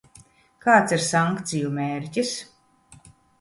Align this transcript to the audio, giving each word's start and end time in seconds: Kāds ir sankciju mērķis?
Kāds 0.65 0.95
ir 0.97 1.03
sankciju 1.07 1.69
mērķis? 1.77 2.33